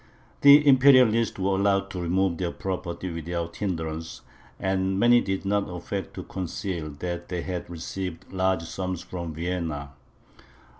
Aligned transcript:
The 0.41 0.65
Imperialists 0.67 1.37
were 1.37 1.59
allowed 1.59 1.91
to 1.91 2.01
remove 2.01 2.39
their 2.39 2.49
property 2.49 3.11
without 3.13 3.57
hindrance, 3.57 4.21
and 4.59 4.97
many 4.99 5.21
did 5.21 5.45
not 5.45 5.69
affect 5.69 6.15
to 6.15 6.23
conceal 6.23 6.89
that 6.97 7.29
they 7.29 7.43
had 7.43 7.69
received 7.69 8.25
large 8.33 8.63
sums 8.63 9.03
from 9.03 9.35
Vienna. 9.35 9.91